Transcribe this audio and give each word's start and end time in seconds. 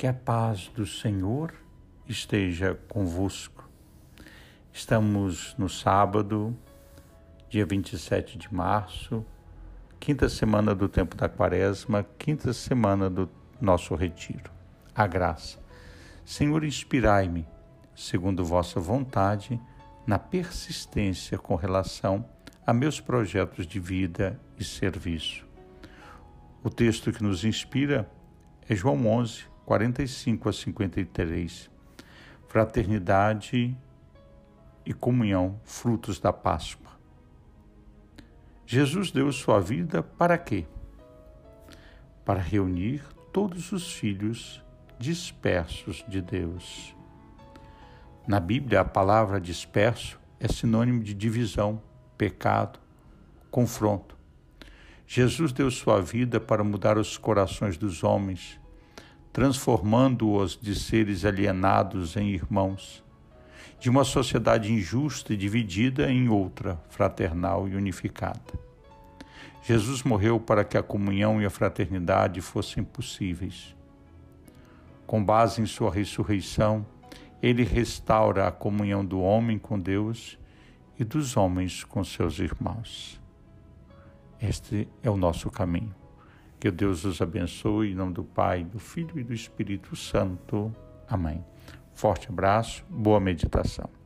Que 0.00 0.06
a 0.06 0.14
paz 0.14 0.68
do 0.74 0.86
Senhor 0.86 1.52
esteja 2.08 2.74
convosco. 2.88 3.68
Estamos 4.72 5.54
no 5.58 5.68
sábado, 5.68 6.56
dia 7.50 7.66
27 7.66 8.38
de 8.38 8.50
março, 8.50 9.22
quinta 10.00 10.26
semana 10.30 10.74
do 10.74 10.88
tempo 10.88 11.14
da 11.14 11.28
Quaresma, 11.28 12.02
quinta 12.18 12.54
semana 12.54 13.10
do 13.10 13.28
nosso 13.60 13.94
retiro. 13.94 14.50
A 14.94 15.06
graça. 15.06 15.58
Senhor, 16.24 16.64
inspirai-me, 16.64 17.46
segundo 17.94 18.42
vossa 18.42 18.80
vontade, 18.80 19.60
na 20.06 20.18
persistência 20.18 21.36
com 21.36 21.56
relação 21.56 22.24
a 22.66 22.72
meus 22.72 23.00
projetos 23.00 23.66
de 23.66 23.78
vida 23.78 24.40
e 24.58 24.64
serviço. 24.64 25.46
O 26.64 26.70
texto 26.70 27.12
que 27.12 27.22
nos 27.22 27.44
inspira 27.44 28.10
é 28.66 28.74
João 28.74 29.06
11, 29.06 29.49
45 29.64 30.48
a 30.48 30.52
53. 30.52 31.70
Fraternidade 32.48 33.76
e 34.84 34.92
comunhão, 34.92 35.60
frutos 35.64 36.18
da 36.18 36.32
Páscoa. 36.32 36.90
Jesus 38.66 39.10
deu 39.10 39.32
sua 39.32 39.60
vida 39.60 40.02
para 40.02 40.38
quê? 40.38 40.66
Para 42.24 42.40
reunir 42.40 43.02
todos 43.32 43.72
os 43.72 43.92
filhos 43.92 44.62
dispersos 44.98 46.04
de 46.08 46.20
Deus. 46.20 46.94
Na 48.26 48.38
Bíblia, 48.38 48.80
a 48.82 48.84
palavra 48.84 49.40
disperso 49.40 50.20
é 50.38 50.46
sinônimo 50.46 51.02
de 51.02 51.14
divisão, 51.14 51.82
pecado, 52.16 52.78
confronto. 53.50 54.16
Jesus 55.06 55.52
deu 55.52 55.70
sua 55.70 56.00
vida 56.00 56.38
para 56.38 56.62
mudar 56.62 56.96
os 56.96 57.18
corações 57.18 57.76
dos 57.76 58.04
homens 58.04 58.59
transformando-os 59.32 60.58
de 60.60 60.74
seres 60.74 61.24
alienados 61.24 62.16
em 62.16 62.30
irmãos, 62.30 63.04
de 63.78 63.88
uma 63.88 64.04
sociedade 64.04 64.72
injusta 64.72 65.32
e 65.32 65.36
dividida 65.36 66.10
em 66.10 66.28
outra, 66.28 66.80
fraternal 66.88 67.68
e 67.68 67.74
unificada. 67.74 68.40
Jesus 69.62 70.02
morreu 70.02 70.40
para 70.40 70.64
que 70.64 70.76
a 70.76 70.82
comunhão 70.82 71.40
e 71.40 71.46
a 71.46 71.50
fraternidade 71.50 72.40
fossem 72.40 72.82
possíveis. 72.82 73.74
Com 75.06 75.24
base 75.24 75.60
em 75.60 75.66
sua 75.66 75.90
ressurreição, 75.90 76.84
ele 77.42 77.62
restaura 77.62 78.46
a 78.46 78.52
comunhão 78.52 79.04
do 79.04 79.20
homem 79.20 79.58
com 79.58 79.78
Deus 79.78 80.38
e 80.98 81.04
dos 81.04 81.36
homens 81.36 81.84
com 81.84 82.04
seus 82.04 82.38
irmãos. 82.38 83.20
Este 84.40 84.88
é 85.02 85.10
o 85.10 85.16
nosso 85.16 85.50
caminho. 85.50 85.94
Que 86.60 86.70
Deus 86.70 87.06
os 87.06 87.22
abençoe 87.22 87.92
em 87.92 87.94
nome 87.94 88.12
do 88.12 88.22
Pai, 88.22 88.62
do 88.62 88.78
Filho 88.78 89.18
e 89.18 89.24
do 89.24 89.32
Espírito 89.32 89.96
Santo. 89.96 90.70
Amém. 91.08 91.42
Forte 91.94 92.28
abraço, 92.28 92.84
boa 92.90 93.18
meditação. 93.18 93.99